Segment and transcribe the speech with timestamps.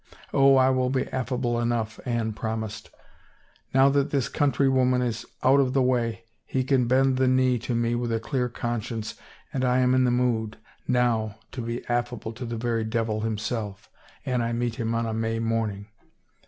[0.33, 2.89] "Oh, I will be affable enough," Anne promised."
[3.71, 7.75] Now that this countrywoman is out of the way he can bend the knee to
[7.75, 9.13] me with a clear conscience,
[9.53, 13.89] and I am in the mood, now, to be affable to the very devil himself^
[14.25, 15.85] an I met him on a May morning.